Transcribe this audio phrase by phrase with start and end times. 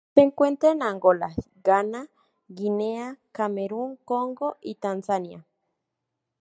[0.15, 1.31] Se encuentra en Angola,
[1.63, 2.09] Ghana,
[2.47, 5.45] Guinea, Camerún, Congo y Tanzania.